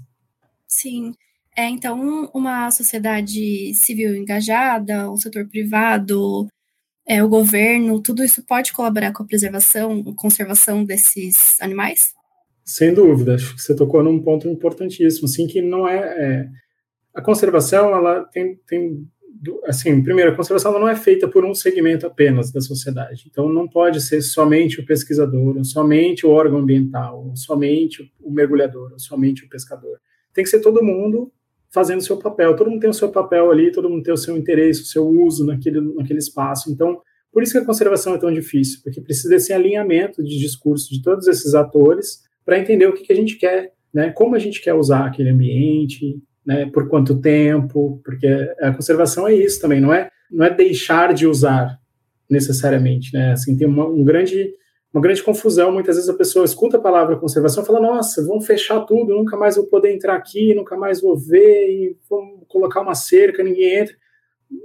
Sim. 0.66 1.12
É, 1.56 1.68
então, 1.68 2.30
uma 2.34 2.70
sociedade 2.70 3.72
civil 3.74 4.16
engajada, 4.16 5.08
o 5.10 5.16
setor 5.16 5.46
privado, 5.46 6.48
é, 7.06 7.22
o 7.22 7.28
governo, 7.28 8.00
tudo 8.00 8.24
isso 8.24 8.42
pode 8.42 8.72
colaborar 8.72 9.12
com 9.12 9.22
a 9.22 9.26
preservação, 9.26 10.02
conservação 10.14 10.84
desses 10.84 11.60
animais? 11.60 12.12
Sem 12.64 12.94
dúvida, 12.94 13.34
acho 13.34 13.54
que 13.54 13.62
você 13.62 13.76
tocou 13.76 14.02
num 14.02 14.20
ponto 14.22 14.48
importantíssimo, 14.48 15.26
assim, 15.26 15.46
que 15.46 15.60
não 15.60 15.86
é, 15.86 15.98
é 15.98 16.48
a 17.14 17.22
conservação, 17.22 17.94
ela 17.94 18.24
tem, 18.24 18.56
tem 18.66 19.06
assim, 19.64 20.02
primeiro, 20.02 20.32
a 20.32 20.36
conservação 20.36 20.72
não 20.78 20.88
é 20.88 20.96
feita 20.96 21.28
por 21.28 21.44
um 21.44 21.54
segmento 21.54 22.06
apenas 22.06 22.52
da 22.52 22.60
sociedade. 22.60 23.24
Então, 23.30 23.48
não 23.48 23.68
pode 23.68 24.00
ser 24.00 24.22
somente 24.22 24.80
o 24.80 24.86
pesquisador, 24.86 25.56
ou 25.56 25.64
somente 25.64 26.26
o 26.26 26.30
órgão 26.30 26.58
ambiental, 26.58 27.26
ou 27.28 27.36
somente 27.36 28.12
o 28.20 28.30
mergulhador, 28.30 28.92
ou 28.92 28.98
somente 28.98 29.44
o 29.44 29.48
pescador. 29.48 29.98
Tem 30.32 30.44
que 30.44 30.50
ser 30.50 30.60
todo 30.60 30.82
mundo 30.82 31.32
fazendo 31.74 32.02
seu 32.02 32.16
papel. 32.16 32.54
Todo 32.54 32.70
mundo 32.70 32.80
tem 32.80 32.90
o 32.90 32.94
seu 32.94 33.10
papel 33.10 33.50
ali, 33.50 33.72
todo 33.72 33.90
mundo 33.90 34.04
tem 34.04 34.14
o 34.14 34.16
seu 34.16 34.36
interesse, 34.36 34.82
o 34.82 34.86
seu 34.86 35.06
uso 35.06 35.44
naquele, 35.44 35.80
naquele 35.80 36.20
espaço. 36.20 36.70
Então, 36.70 37.00
por 37.32 37.42
isso 37.42 37.50
que 37.50 37.58
a 37.58 37.64
conservação 37.64 38.14
é 38.14 38.18
tão 38.18 38.32
difícil, 38.32 38.78
porque 38.84 39.00
precisa 39.00 39.30
desse 39.30 39.52
alinhamento 39.52 40.22
de 40.22 40.38
discurso 40.38 40.88
de 40.88 41.02
todos 41.02 41.26
esses 41.26 41.52
atores 41.52 42.22
para 42.44 42.60
entender 42.60 42.86
o 42.86 42.92
que, 42.92 43.02
que 43.02 43.12
a 43.12 43.16
gente 43.16 43.36
quer, 43.36 43.72
né? 43.92 44.10
Como 44.12 44.36
a 44.36 44.38
gente 44.38 44.62
quer 44.62 44.74
usar 44.74 45.06
aquele 45.06 45.30
ambiente, 45.30 46.16
né? 46.46 46.66
Por 46.66 46.88
quanto 46.88 47.20
tempo? 47.20 48.00
Porque 48.04 48.26
a 48.60 48.72
conservação 48.72 49.26
é 49.26 49.34
isso 49.34 49.60
também, 49.60 49.80
não 49.80 49.92
é, 49.92 50.10
não 50.30 50.44
é 50.44 50.50
deixar 50.50 51.14
de 51.14 51.26
usar 51.26 51.78
necessariamente, 52.28 53.12
né? 53.12 53.32
Assim, 53.32 53.56
tem 53.56 53.66
uma, 53.66 53.86
um 53.86 54.04
grande, 54.04 54.54
uma 54.92 55.00
grande 55.00 55.22
confusão. 55.22 55.72
Muitas 55.72 55.96
vezes 55.96 56.10
a 56.10 56.14
pessoa 56.16 56.44
escuta 56.44 56.76
a 56.76 56.80
palavra 56.80 57.16
conservação 57.16 57.62
e 57.62 57.66
fala: 57.66 57.80
Nossa, 57.80 58.24
vão 58.26 58.40
fechar 58.40 58.80
tudo, 58.80 59.14
nunca 59.14 59.36
mais 59.36 59.56
vou 59.56 59.66
poder 59.66 59.92
entrar 59.94 60.16
aqui, 60.16 60.54
nunca 60.54 60.76
mais 60.76 61.00
vou 61.00 61.16
ver, 61.16 61.68
e 61.68 61.96
vamos 62.08 62.44
colocar 62.48 62.80
uma 62.80 62.94
cerca, 62.94 63.42
ninguém 63.42 63.80
entra. 63.80 63.94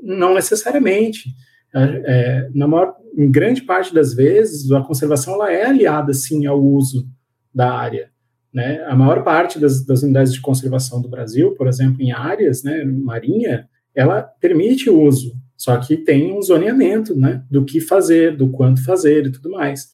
Não 0.02 0.34
necessariamente. 0.34 1.30
É, 1.74 1.80
é, 2.06 2.50
na 2.54 2.68
maior, 2.68 2.96
em 3.16 3.30
grande 3.30 3.62
parte 3.62 3.94
das 3.94 4.14
vezes, 4.14 4.72
a 4.72 4.82
conservação 4.82 5.36
ela 5.36 5.52
é 5.52 5.66
aliada, 5.66 6.14
sim, 6.14 6.46
ao 6.46 6.60
uso 6.62 7.08
da 7.54 7.72
área. 7.72 8.12
Né? 8.54 8.84
A 8.88 8.96
maior 8.96 9.24
parte 9.24 9.60
das, 9.60 9.86
das, 9.86 10.02
unidades 10.02 10.34
de 10.34 10.42
conservação 10.42 11.02
do 11.02 11.08
Brasil, 11.08 11.54
por 11.56 11.68
exemplo, 11.68 12.02
em 12.02 12.12
áreas 12.12 12.64
né, 12.64 12.84
marinha, 12.84 13.70
ela 13.94 14.22
permite 14.22 14.90
o 14.90 15.00
uso, 15.00 15.36
só 15.56 15.78
que 15.78 15.98
tem 15.98 16.34
um 16.34 16.42
zoneamento 16.42 17.16
né, 17.16 17.44
do 17.50 17.64
que 17.64 17.80
fazer, 17.80 18.36
do 18.36 18.50
quanto 18.50 18.84
fazer 18.84 19.26
e 19.26 19.32
tudo 19.32 19.52
mais. 19.52 19.90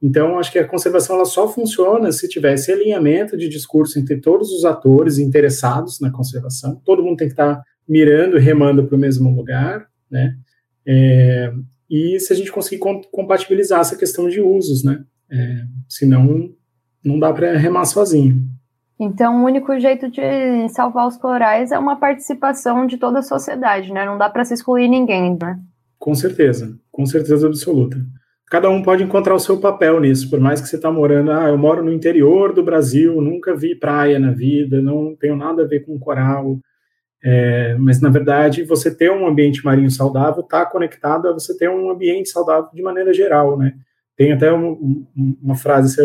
Então, 0.00 0.38
acho 0.38 0.52
que 0.52 0.58
a 0.58 0.66
conservação 0.66 1.16
ela 1.16 1.24
só 1.24 1.48
funciona 1.48 2.12
se 2.12 2.28
tiver 2.28 2.56
alinhamento 2.70 3.36
de 3.36 3.48
discurso 3.48 3.98
entre 3.98 4.20
todos 4.20 4.50
os 4.52 4.64
atores 4.64 5.18
interessados 5.18 6.00
na 6.00 6.10
conservação. 6.10 6.80
Todo 6.84 7.02
mundo 7.02 7.16
tem 7.16 7.26
que 7.26 7.32
estar 7.32 7.62
mirando 7.86 8.38
e 8.38 8.40
remando 8.40 8.84
para 8.84 8.94
o 8.94 8.98
mesmo 8.98 9.34
lugar, 9.34 9.88
né? 10.08 10.36
É, 10.86 11.52
e 11.90 12.20
se 12.20 12.32
a 12.32 12.36
gente 12.36 12.52
conseguir 12.52 12.80
compatibilizar 13.10 13.80
essa 13.80 13.96
questão 13.96 14.28
de 14.28 14.40
usos, 14.40 14.84
né? 14.84 15.04
É, 15.30 15.64
senão 15.88 16.54
não 17.04 17.18
dá 17.18 17.32
para 17.32 17.56
remar 17.56 17.84
sozinho. 17.84 18.36
Então, 19.00 19.42
o 19.42 19.44
único 19.44 19.78
jeito 19.78 20.10
de 20.10 20.68
salvar 20.70 21.06
os 21.06 21.16
corais 21.16 21.70
é 21.70 21.78
uma 21.78 21.96
participação 21.96 22.84
de 22.86 22.96
toda 22.96 23.20
a 23.20 23.22
sociedade, 23.22 23.92
né? 23.92 24.04
Não 24.04 24.18
dá 24.18 24.28
para 24.28 24.44
se 24.44 24.54
excluir 24.54 24.88
ninguém, 24.88 25.38
né? 25.40 25.58
Com 25.98 26.14
certeza, 26.14 26.76
com 26.90 27.06
certeza 27.06 27.46
absoluta. 27.46 27.96
Cada 28.50 28.70
um 28.70 28.82
pode 28.82 29.04
encontrar 29.04 29.34
o 29.34 29.38
seu 29.38 29.60
papel 29.60 30.00
nisso, 30.00 30.28
por 30.30 30.40
mais 30.40 30.60
que 30.60 30.66
você 30.66 30.76
está 30.76 30.90
morando, 30.90 31.30
ah, 31.30 31.48
eu 31.48 31.58
moro 31.58 31.84
no 31.84 31.92
interior 31.92 32.52
do 32.52 32.62
Brasil, 32.62 33.20
nunca 33.20 33.54
vi 33.54 33.74
praia 33.74 34.18
na 34.18 34.30
vida, 34.30 34.80
não 34.80 35.14
tenho 35.14 35.36
nada 35.36 35.62
a 35.62 35.66
ver 35.66 35.80
com 35.80 35.98
coral, 35.98 36.58
é, 37.22 37.76
mas 37.78 38.00
na 38.00 38.08
verdade 38.08 38.62
você 38.62 38.94
ter 38.94 39.10
um 39.10 39.26
ambiente 39.26 39.64
marinho 39.64 39.90
saudável 39.90 40.40
está 40.40 40.64
conectado 40.64 41.28
a 41.28 41.32
você 41.32 41.56
ter 41.56 41.68
um 41.68 41.90
ambiente 41.90 42.30
saudável 42.30 42.70
de 42.72 42.82
maneira 42.82 43.12
geral, 43.12 43.58
né? 43.58 43.74
Tem 44.18 44.32
até 44.32 44.52
um, 44.52 45.06
uma 45.40 45.54
frase, 45.54 45.96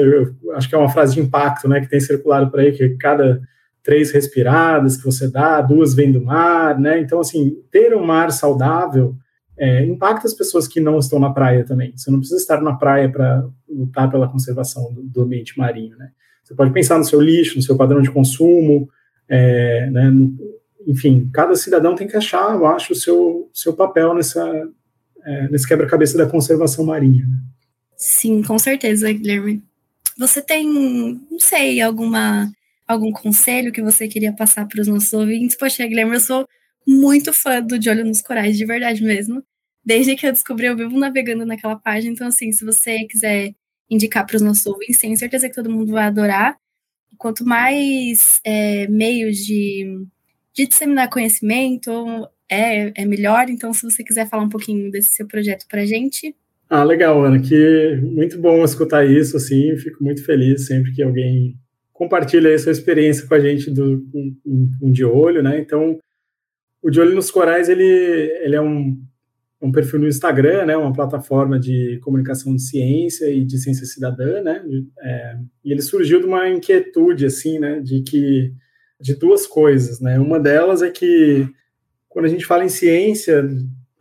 acho 0.54 0.70
que 0.70 0.76
é 0.76 0.78
uma 0.78 0.88
frase 0.88 1.16
de 1.16 1.20
impacto, 1.20 1.68
né, 1.68 1.82
que 1.82 1.90
tem 1.90 2.00
circulado 2.00 2.52
por 2.52 2.60
aí, 2.60 2.72
que 2.72 2.90
cada 2.92 3.42
três 3.82 4.12
respiradas 4.12 4.96
que 4.96 5.04
você 5.04 5.28
dá, 5.28 5.60
duas 5.62 5.96
vêm 5.96 6.12
do 6.12 6.24
mar, 6.24 6.80
né? 6.80 7.02
Então, 7.02 7.20
assim, 7.20 7.58
ter 7.72 7.94
um 7.96 8.06
mar 8.06 8.32
saudável 8.32 9.16
é, 9.58 9.84
impacta 9.84 10.28
as 10.28 10.34
pessoas 10.34 10.68
que 10.68 10.80
não 10.80 11.00
estão 11.00 11.20
na 11.20 11.32
praia 11.32 11.66
também. 11.66 11.92
Você 11.96 12.10
não 12.12 12.20
precisa 12.20 12.40
estar 12.40 12.62
na 12.62 12.76
praia 12.76 13.10
para 13.10 13.46
lutar 13.68 14.10
pela 14.10 14.30
conservação 14.30 14.94
do, 14.94 15.02
do, 15.02 15.22
ambiente 15.24 15.58
marinho, 15.58 15.98
né? 15.98 16.12
Você 16.44 16.54
pode 16.54 16.72
pensar 16.72 16.98
no 16.98 17.04
seu 17.04 17.20
lixo, 17.20 17.56
no 17.56 17.64
seu 17.64 17.76
padrão 17.76 18.02
de 18.02 18.12
consumo, 18.12 18.88
é, 19.28 19.90
né? 19.90 20.12
enfim, 20.86 21.30
cada 21.34 21.56
cidadão 21.56 21.96
tem 21.96 22.08
que 22.08 22.18
achar, 22.18 22.54
eu 22.54 22.66
acho, 22.68 22.94
o 22.94 22.96
seu, 22.96 23.50
seu 23.54 23.74
papel 23.74 24.14
nessa, 24.14 24.46
é, 25.26 25.48
nesse 25.50 25.68
quebra-cabeça 25.68 26.18
da 26.18 26.26
conservação 26.26 26.86
marinha. 26.86 27.26
Né? 27.26 27.38
Sim, 28.06 28.44
com 28.44 28.60
certeza, 28.60 29.12
Guilherme. 29.14 29.64
Você 30.18 30.42
tem, 30.42 30.68
não 31.32 31.40
sei, 31.40 31.80
alguma 31.82 32.52
algum 32.86 33.12
conselho 33.14 33.72
que 33.72 33.82
você 33.82 34.10
queria 34.10 34.34
passar 34.34 34.68
para 34.68 34.82
os 34.82 34.88
nossos 34.90 35.14
ouvintes? 35.14 35.56
Poxa, 35.58 35.88
Guilherme, 35.88 36.16
eu 36.16 36.20
sou 36.20 36.46
muito 36.86 37.32
fã 37.32 37.62
do 37.62 37.80
De 37.80 37.90
Olho 37.90 38.04
nos 38.06 38.22
Corais, 38.22 38.58
de 38.58 38.66
verdade 38.66 39.02
mesmo. 39.02 39.42
Desde 39.86 40.18
que 40.18 40.28
eu 40.28 40.34
descobri, 40.34 40.66
eu 40.68 40.76
vivo 40.76 41.00
navegando 41.00 41.46
naquela 41.46 41.78
página. 41.78 42.12
Então, 42.14 42.28
assim, 42.28 42.52
se 42.52 42.66
você 42.66 43.06
quiser 43.06 43.56
indicar 43.90 44.26
para 44.28 44.36
os 44.36 44.42
nossos 44.42 44.66
ouvintes, 44.66 44.98
tenho 45.00 45.16
certeza 45.18 45.48
que 45.48 45.56
todo 45.56 45.72
mundo 45.72 45.94
vai 45.94 46.04
adorar. 46.06 46.58
Quanto 47.18 47.46
mais 47.46 48.42
é, 48.44 48.86
meios 48.90 49.38
de, 49.38 50.06
de 50.54 50.68
disseminar 50.68 51.10
conhecimento 51.10 52.30
é, 52.50 52.92
é 53.02 53.06
melhor. 53.06 53.50
Então, 53.50 53.74
se 53.74 53.84
você 53.84 54.04
quiser 54.04 54.28
falar 54.30 54.44
um 54.44 54.50
pouquinho 54.50 54.92
desse 54.92 55.12
seu 55.16 55.26
projeto 55.26 55.66
para 55.70 55.86
gente, 55.86 56.36
ah, 56.76 56.84
legal, 56.84 57.24
Ana, 57.24 57.40
que 57.40 58.00
muito 58.02 58.40
bom 58.40 58.64
escutar 58.64 59.06
isso, 59.06 59.38
assim, 59.38 59.78
fico 59.78 60.04
muito 60.04 60.26
feliz 60.26 60.66
sempre 60.66 60.92
que 60.92 61.04
alguém 61.04 61.56
compartilha 61.94 62.52
a 62.52 62.58
sua 62.58 62.72
experiência 62.72 63.28
com 63.28 63.36
a 63.36 63.40
gente 63.40 63.70
do 63.70 64.04
um, 64.44 64.72
um, 64.82 64.92
de 64.92 65.06
olho, 65.06 65.44
né? 65.44 65.60
Então, 65.60 66.00
o 66.82 66.90
de 66.90 67.00
olho 67.00 67.14
nos 67.14 67.30
corais, 67.30 67.70
ele, 67.70 67.84
ele 67.84 68.56
é 68.56 68.62
um, 68.62 69.00
um 69.62 69.72
perfil 69.72 70.00
no 70.00 70.08
Instagram, 70.08 70.66
né? 70.66 70.76
Uma 70.76 70.92
plataforma 70.92 71.60
de 71.60 72.00
comunicação 72.02 72.56
de 72.56 72.64
ciência 72.64 73.30
e 73.30 73.46
de 73.46 73.60
ciência 73.60 73.86
cidadã, 73.86 74.42
né? 74.42 74.64
É, 75.00 75.38
e 75.64 75.72
ele 75.72 75.82
surgiu 75.84 76.20
de 76.22 76.26
uma 76.26 76.50
inquietude, 76.50 77.28
assim, 77.28 77.60
né? 77.60 77.82
De 77.82 78.02
que 78.02 78.52
de 79.00 79.14
duas 79.14 79.46
coisas, 79.46 80.00
né? 80.00 80.20
Uma 80.20 80.40
delas 80.40 80.82
é 80.82 80.90
que 80.90 81.48
quando 82.10 82.26
a 82.26 82.30
gente 82.30 82.48
fala 82.48 82.66
em 82.66 82.70
ciência 82.70 83.48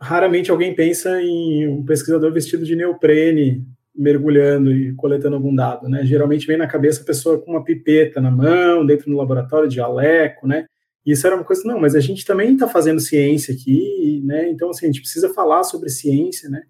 raramente 0.03 0.51
alguém 0.51 0.75
pensa 0.75 1.21
em 1.21 1.67
um 1.67 1.83
pesquisador 1.83 2.31
vestido 2.31 2.65
de 2.65 2.75
neoprene 2.75 3.65
mergulhando 3.95 4.71
e 4.71 4.93
coletando 4.95 5.35
algum 5.35 5.53
dado, 5.55 5.87
né? 5.87 6.03
Geralmente 6.03 6.45
vem 6.45 6.57
na 6.57 6.67
cabeça 6.67 7.01
a 7.01 7.05
pessoa 7.05 7.39
com 7.39 7.51
uma 7.51 7.63
pipeta 7.63 8.19
na 8.19 8.31
mão, 8.31 8.85
dentro 8.85 9.09
do 9.09 9.15
laboratório 9.15 9.69
de 9.69 9.75
jaleco, 9.75 10.47
né? 10.47 10.65
Isso 11.05 11.25
era 11.25 11.35
uma 11.35 11.45
coisa, 11.45 11.61
não, 11.65 11.79
mas 11.79 11.95
a 11.95 11.99
gente 11.99 12.25
também 12.25 12.53
está 12.53 12.67
fazendo 12.67 12.99
ciência 12.99 13.53
aqui, 13.53 14.21
né? 14.25 14.49
Então, 14.49 14.69
assim, 14.69 14.85
a 14.85 14.89
gente 14.89 15.01
precisa 15.01 15.33
falar 15.33 15.63
sobre 15.63 15.89
ciência, 15.89 16.49
né? 16.49 16.63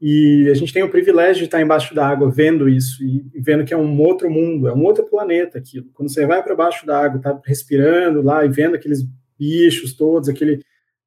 E 0.00 0.48
a 0.50 0.54
gente 0.54 0.72
tem 0.72 0.82
o 0.82 0.90
privilégio 0.90 1.40
de 1.40 1.44
estar 1.44 1.62
embaixo 1.62 1.94
da 1.94 2.06
água 2.06 2.30
vendo 2.30 2.68
isso 2.68 3.02
e 3.02 3.24
vendo 3.40 3.64
que 3.64 3.72
é 3.72 3.76
um 3.76 3.98
outro 4.02 4.30
mundo, 4.30 4.68
é 4.68 4.74
um 4.74 4.84
outro 4.84 5.04
planeta 5.04 5.58
aquilo. 5.58 5.86
Quando 5.94 6.10
você 6.10 6.26
vai 6.26 6.42
para 6.42 6.54
baixo 6.54 6.84
da 6.84 6.98
água, 6.98 7.20
tá 7.20 7.40
respirando 7.46 8.20
lá 8.20 8.44
e 8.44 8.48
vendo 8.48 8.74
aqueles 8.74 9.06
bichos 9.38 9.94
todos, 9.94 10.28
aquele 10.28 10.60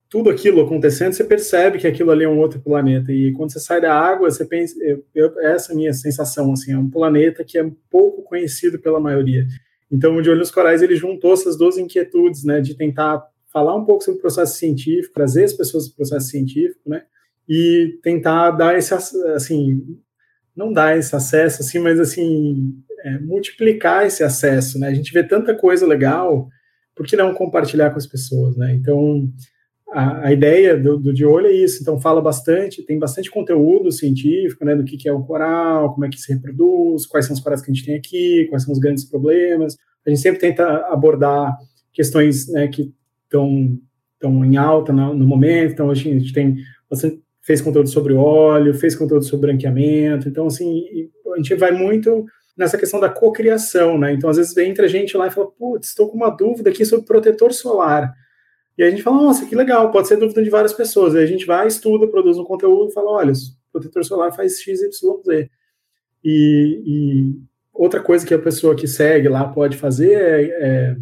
tudo 0.09 0.29
aquilo 0.29 0.61
acontecendo, 0.61 1.13
você 1.13 1.23
percebe 1.23 1.77
que 1.77 1.85
aquilo 1.85 2.09
ali 2.09 2.23
é 2.23 2.29
um 2.29 2.39
outro 2.39 2.59
planeta. 2.59 3.11
E 3.13 3.31
quando 3.33 3.51
você 3.51 3.59
sai 3.59 3.79
da 3.79 3.93
água, 3.93 4.29
você 4.29 4.43
pensa, 4.43 4.75
eu, 5.13 5.39
essa 5.41 5.71
é 5.71 5.73
a 5.73 5.77
minha 5.77 5.93
sensação, 5.93 6.51
assim, 6.51 6.73
é 6.73 6.77
um 6.77 6.89
planeta 6.89 7.43
que 7.43 7.59
é 7.59 7.71
pouco 7.91 8.23
conhecido 8.23 8.79
pela 8.79 8.99
maioria. 8.99 9.45
Então, 9.91 10.15
o 10.15 10.21
De 10.21 10.29
Olho 10.29 10.39
nos 10.39 10.49
Corais, 10.49 10.81
ele 10.81 10.95
juntou 10.95 11.33
essas 11.33 11.55
duas 11.55 11.77
inquietudes, 11.77 12.43
né, 12.43 12.59
de 12.59 12.75
tentar 12.75 13.23
falar 13.53 13.75
um 13.75 13.85
pouco 13.85 14.03
sobre 14.03 14.17
o 14.17 14.21
processo 14.21 14.57
científico, 14.57 15.13
trazer 15.13 15.43
as 15.43 15.53
pessoas 15.53 15.87
para 15.87 15.93
o 15.93 15.97
processo 15.97 16.27
científico, 16.27 16.89
né, 16.89 17.03
e 17.47 17.99
tentar 18.01 18.51
dar 18.51 18.75
esse, 18.77 18.93
assim, 19.35 19.79
não 20.55 20.73
dar 20.73 20.97
esse 20.97 21.15
acesso, 21.15 21.61
assim, 21.61 21.77
mas, 21.77 21.99
assim, 21.99 22.73
é, 23.03 23.19
multiplicar 23.19 24.07
esse 24.07 24.23
acesso, 24.23 24.79
né, 24.79 24.87
a 24.87 24.93
gente 24.93 25.13
vê 25.13 25.23
tanta 25.23 25.53
coisa 25.53 25.85
legal, 25.85 26.47
por 26.95 27.05
que 27.05 27.15
não 27.15 27.33
compartilhar 27.33 27.91
com 27.91 27.97
as 27.97 28.07
pessoas, 28.07 28.57
né, 28.57 28.73
então 28.73 29.31
a, 29.91 30.27
a, 30.27 30.33
ideia 30.33 30.77
do, 30.77 30.97
do, 30.97 31.13
de 31.13 31.25
olho 31.25 31.47
é 31.47 31.51
isso, 31.51 31.81
então 31.81 31.99
fala 31.99 32.21
bastante, 32.21 32.83
tem 32.83 32.99
bastante 32.99 33.29
conteúdo 33.29 33.91
científico, 33.91 34.63
né, 34.63 34.75
do 34.75 34.83
que, 34.83 34.97
que 34.97 35.09
é 35.09 35.13
o 35.13 35.23
coral, 35.23 35.93
como 35.93 36.05
é 36.05 36.09
que 36.09 36.19
se 36.19 36.31
reproduz, 36.33 37.05
quais 37.05 37.25
são 37.25 37.33
os 37.33 37.41
corais 37.41 37.61
que 37.61 37.71
a 37.71 37.73
gente 37.73 37.85
tem 37.85 37.95
aqui, 37.95 38.45
quais 38.49 38.63
são 38.63 38.73
os 38.73 38.79
grandes 38.79 39.03
problemas. 39.03 39.75
A 40.05 40.09
gente 40.09 40.21
sempre 40.21 40.39
tenta 40.39 40.63
abordar 40.87 41.57
questões 41.91 42.47
né, 42.47 42.67
que 42.67 42.93
estão 43.23 43.79
estão 44.13 44.43
em 44.43 44.57
alta 44.57 44.91
no, 44.91 45.13
no, 45.13 45.25
momento, 45.25 45.71
então 45.71 45.89
a 45.89 45.95
gente, 45.95 46.33
tem 46.33 46.57
bastante, 46.89 47.21
fez 47.41 47.61
conteúdo 47.61 47.87
sobre 47.87 48.13
óleo, 48.13 48.73
fez 48.73 48.93
conteúdo 48.93 49.23
sobre 49.23 49.47
branqueamento, 49.47 50.27
então 50.27 50.47
assim, 50.47 51.09
a 51.33 51.37
gente 51.37 51.55
vai 51.55 51.71
muito 51.71 52.25
nessa 52.57 52.77
questão 52.77 52.99
da 52.99 53.07
cocriação, 53.07 53.97
né, 53.97 54.11
então 54.11 54.29
às 54.29 54.35
vezes 54.35 54.55
entra 54.57 54.85
a 54.85 54.89
gente 54.89 55.15
lá 55.15 55.27
e 55.27 55.31
fala, 55.31 55.47
putz, 55.57 55.87
estou 55.87 56.09
com 56.09 56.17
uma 56.17 56.29
dúvida 56.29 56.69
aqui 56.69 56.83
sobre 56.83 57.05
protetor 57.05 57.53
solar, 57.53 58.13
e 58.79 58.83
a 58.83 58.89
gente 58.89 59.03
fala, 59.03 59.17
nossa, 59.17 59.45
que 59.45 59.53
legal, 59.53 59.91
pode 59.91 60.07
ser 60.07 60.15
dúvida 60.15 60.41
de 60.41 60.49
várias 60.49 60.71
pessoas. 60.71 61.13
Aí 61.13 61.21
a 61.21 61.27
gente 61.27 61.45
vai, 61.45 61.67
estuda, 61.67 62.07
produz 62.07 62.37
um 62.37 62.45
conteúdo 62.45 62.89
e 62.89 62.93
fala, 62.93 63.11
olha, 63.11 63.33
o 63.33 63.71
protetor 63.73 64.05
solar 64.05 64.33
faz 64.33 64.61
X, 64.61 64.81
Y, 64.81 65.21
Z. 65.25 65.49
E, 66.23 66.81
e 66.85 67.33
outra 67.73 67.99
coisa 67.99 68.25
que 68.25 68.33
a 68.33 68.39
pessoa 68.39 68.73
que 68.73 68.87
segue 68.87 69.27
lá 69.27 69.45
pode 69.49 69.75
fazer 69.75 70.13
é, 70.13 70.43
é 70.43 70.95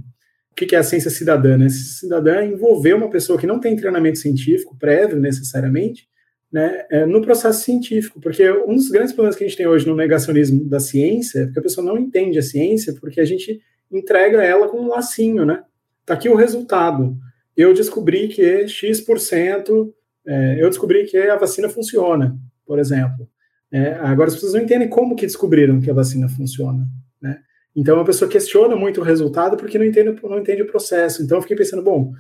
o 0.52 0.56
que 0.56 0.76
é 0.76 0.80
a 0.80 0.84
ciência 0.84 1.12
cidadã? 1.12 1.56
Né? 1.56 1.70
Cidadã 1.70 2.38
é 2.38 2.48
envolver 2.48 2.96
uma 2.96 3.12
pessoa 3.12 3.38
que 3.38 3.46
não 3.46 3.60
tem 3.60 3.76
treinamento 3.76 4.18
científico 4.18 4.76
prévio, 4.76 5.20
necessariamente, 5.20 6.08
né, 6.52 6.84
é, 6.90 7.06
no 7.06 7.22
processo 7.22 7.64
científico, 7.64 8.20
porque 8.20 8.50
um 8.50 8.74
dos 8.74 8.90
grandes 8.90 9.14
problemas 9.14 9.36
que 9.36 9.44
a 9.44 9.48
gente 9.48 9.58
tem 9.58 9.68
hoje 9.68 9.86
no 9.86 9.96
negacionismo 9.96 10.68
da 10.68 10.80
ciência 10.80 11.42
é 11.42 11.46
porque 11.46 11.60
a 11.60 11.64
pessoa 11.64 11.86
não 11.86 11.96
entende 11.96 12.40
a 12.40 12.42
ciência, 12.42 12.96
porque 13.00 13.22
a 13.22 13.26
gente 13.26 13.62
entrega 13.92 14.44
ela 14.44 14.68
com 14.68 14.80
um 14.80 14.88
lacinho, 14.88 15.46
né? 15.46 15.62
Tá 16.04 16.16
aqui 16.16 16.28
o 16.28 16.36
resultado 16.36 17.16
eu 17.58 17.74
descobri 17.74 18.28
que 18.28 18.68
X%, 18.68 19.94
é, 20.28 20.62
eu 20.62 20.70
descobri 20.70 21.06
que 21.06 21.18
a 21.18 21.36
vacina 21.36 21.68
funciona, 21.68 22.38
por 22.66 22.78
exemplo. 22.78 23.28
É, 23.72 23.94
agora 23.94 24.30
as 24.30 24.36
pessoas 24.36 24.54
não 24.54 24.62
entendem 24.62 24.88
como 24.88 25.16
que 25.16 25.26
descobriram 25.26 25.82
que 25.82 25.90
a 25.90 25.94
vacina 25.94 26.30
funciona, 26.30 26.88
né? 27.20 27.40
Então 27.76 28.00
a 28.00 28.06
pessoa 28.06 28.30
questiona 28.30 28.76
muito 28.76 29.02
o 29.02 29.04
resultado 29.04 29.58
porque 29.58 29.78
não 29.78 29.86
entende, 29.86 30.20
não 30.24 30.40
entende 30.40 30.62
o 30.62 30.68
processo. 30.68 31.24
Então 31.24 31.40
eu 31.40 31.42
fiquei 31.42 31.58
pensando, 31.58 31.84
bom, 31.84 32.14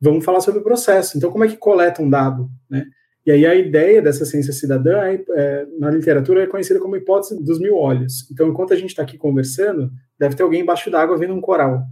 vamos 0.00 0.24
falar 0.24 0.40
sobre 0.40 0.60
o 0.60 0.64
processo. 0.64 1.16
Então 1.16 1.30
como 1.30 1.44
é 1.44 1.48
que 1.48 1.56
coleta 1.56 2.02
um 2.02 2.08
dado, 2.08 2.48
né? 2.68 2.86
E 3.26 3.30
aí 3.30 3.44
a 3.44 3.54
ideia 3.54 4.00
dessa 4.00 4.24
ciência 4.24 4.54
cidadã 4.54 5.02
é, 5.02 5.22
é, 5.36 5.66
na 5.78 5.90
literatura 5.90 6.44
é 6.44 6.46
conhecida 6.46 6.80
como 6.80 6.96
hipótese 6.96 7.42
dos 7.44 7.58
mil 7.58 7.76
olhos. 7.76 8.28
Então 8.32 8.48
enquanto 8.48 8.72
a 8.72 8.76
gente 8.76 8.90
está 8.90 9.02
aqui 9.02 9.18
conversando, 9.18 9.90
deve 10.18 10.34
ter 10.34 10.42
alguém 10.42 10.62
embaixo 10.62 10.90
d'água 10.90 11.18
vendo 11.18 11.34
um 11.34 11.40
coral. 11.40 11.82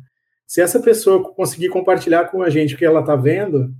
Se 0.47 0.61
essa 0.61 0.81
pessoa 0.81 1.23
conseguir 1.35 1.69
compartilhar 1.69 2.27
com 2.31 2.43
a 2.43 2.49
gente 2.49 2.75
o 2.75 2.79
que 2.79 2.85
ela 2.85 3.01
está 3.01 3.17
vendo, 3.17 3.75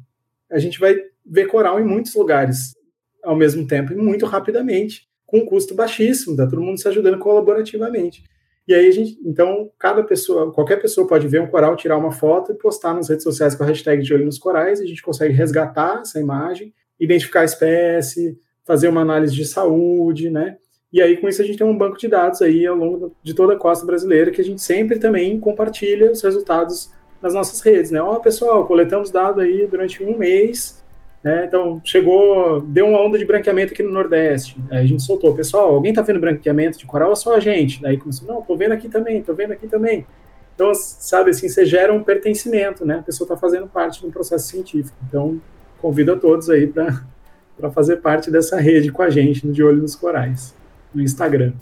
a 0.51 0.59
gente 0.59 0.81
vai 0.81 0.97
ver 1.25 1.47
coral 1.47 1.81
em 1.81 1.85
muitos 1.85 2.15
lugares 2.15 2.75
ao 3.23 3.37
mesmo 3.37 3.67
tempo 3.67 3.93
e 3.93 3.97
muito 3.97 4.27
rapidamente, 4.27 5.09
com 5.25 5.39
um 5.39 5.47
custo 5.47 5.75
baixíssimo, 5.75 6.37
tá 6.37 6.47
todo 6.47 6.63
mundo 6.63 6.81
se 6.81 6.89
ajudando 6.89 7.19
colaborativamente. 7.19 8.25
E 8.67 8.75
aí 8.75 8.89
a 8.89 8.91
gente, 8.91 9.19
então, 9.25 9.71
cada 9.79 10.03
pessoa, 10.03 10.53
qualquer 10.53 10.77
pessoa 10.77 11.07
pode 11.07 11.29
ver 11.29 11.41
um 11.41 11.47
coral, 11.47 11.77
tirar 11.77 11.97
uma 11.97 12.11
foto 12.11 12.53
e 12.53 12.55
postar 12.57 12.95
nas 12.95 13.09
redes 13.09 13.23
sociais 13.23 13.55
com 13.55 13.63
a 13.63 13.67
hashtag 13.67 14.03
de 14.03 14.13
olho 14.13 14.25
nos 14.25 14.39
corais, 14.39 14.81
e 14.81 14.83
a 14.83 14.87
gente 14.87 15.03
consegue 15.03 15.33
resgatar 15.33 16.01
essa 16.01 16.21
imagem, 16.21 16.75
identificar 16.99 17.41
a 17.41 17.45
espécie, 17.45 18.39
fazer 18.65 18.89
uma 18.89 19.03
análise 19.03 19.35
de 19.35 19.45
saúde, 19.45 20.31
né? 20.31 20.57
E 20.93 21.03
aí, 21.03 21.17
com 21.17 21.29
isso, 21.29 21.43
a 21.43 21.45
gente 21.45 21.59
tem 21.59 21.67
um 21.67 21.77
banco 21.77 21.99
de 21.99 22.09
dados 22.09 22.41
aí 22.41 22.65
ao 22.67 22.77
longo 22.77 23.15
de 23.23 23.35
toda 23.35 23.55
a 23.55 23.59
costa 23.59 23.85
brasileira, 23.85 24.31
que 24.31 24.41
a 24.41 24.45
gente 24.45 24.63
sempre 24.63 24.99
também 24.99 25.39
compartilha 25.39 26.11
os 26.11 26.23
resultados 26.23 26.93
nas 27.21 27.35
nossas 27.35 27.61
redes, 27.61 27.91
né? 27.91 28.01
Ó, 28.01 28.15
oh, 28.15 28.21
pessoal, 28.21 28.67
coletamos 28.67 29.11
dados 29.11 29.43
aí 29.43 29.67
durante 29.67 30.03
um 30.03 30.17
mês, 30.17 30.83
né? 31.23 31.45
Então, 31.47 31.81
chegou, 31.85 32.61
deu 32.61 32.87
uma 32.87 33.01
onda 33.01 33.19
de 33.19 33.25
branqueamento 33.25 33.73
aqui 33.73 33.83
no 33.83 33.91
Nordeste. 33.91 34.57
Aí 34.71 34.79
a 34.79 34.87
gente 34.87 35.03
soltou, 35.03 35.35
pessoal, 35.35 35.75
alguém 35.75 35.93
tá 35.93 36.03
vendo 36.03 36.21
branqueamento 36.21 36.79
de 36.79 36.87
coral 36.87 37.11
ou 37.11 37.17
só 37.17 37.35
a 37.35 37.41
gente? 37.41 37.83
Daí 37.83 37.97
começou, 37.99 38.29
não, 38.29 38.43
tô 38.43 38.57
vendo 38.57 38.73
aqui 38.73 38.89
também, 38.89 39.23
tô 39.23 39.35
vendo 39.35 39.53
aqui 39.53 39.67
também. 39.67 40.07
Então, 40.55 40.73
sabe 40.75 41.31
assim, 41.31 41.49
você 41.49 41.67
gera 41.67 41.93
um 41.93 42.03
pertencimento, 42.03 42.87
né? 42.87 43.01
A 43.01 43.03
pessoa 43.03 43.27
está 43.27 43.37
fazendo 43.37 43.67
parte 43.67 44.01
de 44.01 44.07
um 44.07 44.11
processo 44.11 44.49
científico. 44.49 44.97
Então, 45.07 45.41
convido 45.79 46.13
a 46.13 46.17
todos 46.17 46.49
aí 46.49 46.67
para 46.67 47.71
fazer 47.73 47.97
parte 47.97 48.31
dessa 48.31 48.59
rede 48.59 48.91
com 48.91 49.03
a 49.03 49.11
gente 49.11 49.47
De 49.47 49.63
Olho 49.63 49.83
nos 49.83 49.95
Corais, 49.95 50.55
no 50.97 51.03
Instagram. 51.03 51.53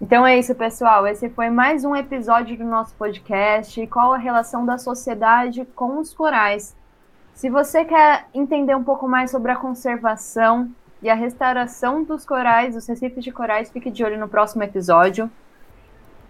Então 0.00 0.26
é 0.26 0.36
isso, 0.36 0.54
pessoal. 0.54 1.06
Esse 1.06 1.30
foi 1.30 1.48
mais 1.48 1.84
um 1.84 1.94
episódio 1.94 2.58
do 2.58 2.64
nosso 2.64 2.92
podcast. 2.96 3.86
Qual 3.86 4.12
a 4.12 4.18
relação 4.18 4.66
da 4.66 4.76
sociedade 4.76 5.64
com 5.76 5.98
os 5.98 6.12
corais? 6.12 6.76
Se 7.32 7.48
você 7.48 7.84
quer 7.84 8.26
entender 8.34 8.74
um 8.74 8.82
pouco 8.82 9.08
mais 9.08 9.30
sobre 9.30 9.52
a 9.52 9.56
conservação 9.56 10.70
e 11.00 11.08
a 11.08 11.14
restauração 11.14 12.02
dos 12.02 12.26
corais, 12.26 12.74
dos 12.74 12.86
recifes 12.86 13.22
de 13.22 13.30
corais, 13.30 13.70
fique 13.70 13.90
de 13.90 14.04
olho 14.04 14.18
no 14.18 14.28
próximo 14.28 14.64
episódio. 14.64 15.30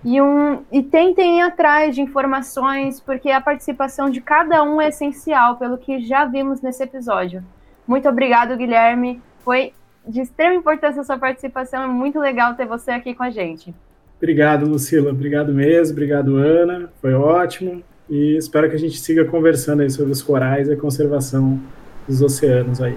E, 0.05 0.21
um, 0.21 0.63
e 0.71 0.83
tentem 0.83 1.39
ir 1.39 1.43
atrás 1.43 1.95
de 1.95 2.03
informações, 2.03 3.01
porque 3.01 3.31
a 3.31 3.41
participação 3.41 4.11
de 4.11 4.21
cada 4.21 4.63
um 4.63 4.79
é 4.79 4.89
essencial, 4.89 5.57
pelo 5.57 5.79
que 5.79 6.01
já 6.01 6.27
vimos 6.27 6.61
nesse 6.61 6.83
episódio. 6.83 7.43
Muito 7.87 8.07
obrigado, 8.07 8.55
Guilherme. 8.55 9.23
Foi 9.39 9.73
de 10.07 10.21
extrema 10.21 10.55
importância 10.55 11.01
a 11.01 11.05
sua 11.05 11.19
participação. 11.19 11.83
É 11.83 11.87
muito 11.87 12.19
legal 12.19 12.55
ter 12.55 12.67
você 12.67 12.91
aqui 12.91 13.15
com 13.15 13.23
a 13.23 13.31
gente. 13.31 13.75
Obrigado, 14.17 14.67
Lucila. 14.67 15.11
Obrigado 15.11 15.53
mesmo. 15.53 15.93
Obrigado, 15.93 16.37
Ana. 16.37 16.91
Foi 17.01 17.15
ótimo 17.15 17.83
e 18.09 18.37
espero 18.37 18.69
que 18.69 18.77
a 18.77 18.79
gente 18.79 18.99
siga 18.99 19.25
conversando 19.25 19.83
aí 19.83 19.91
sobre 19.91 20.13
os 20.13 20.23
corais 20.23 20.69
e 20.69 20.73
a 20.73 20.77
conservação 20.77 21.61
dos 22.07 22.21
oceanos 22.23 22.81
aí. 22.81 22.97